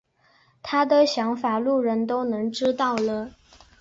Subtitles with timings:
[0.63, 3.33] 他的想法路人都能知道了。